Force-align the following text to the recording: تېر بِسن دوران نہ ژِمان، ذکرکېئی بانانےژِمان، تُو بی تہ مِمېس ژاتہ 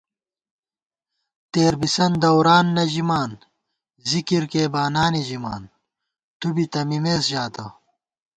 تېر 1.51 1.73
بِسن 1.81 2.11
دوران 2.21 2.65
نہ 2.75 2.83
ژِمان، 2.93 3.31
ذکرکېئی 4.09 4.71
بانانےژِمان، 4.73 5.63
تُو 6.39 6.47
بی 6.55 6.65
تہ 6.71 6.81
مِمېس 6.89 7.21
ژاتہ 7.31 7.65